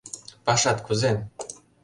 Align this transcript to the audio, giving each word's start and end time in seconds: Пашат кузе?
Пашат 0.45 0.77
кузе? 0.85 1.11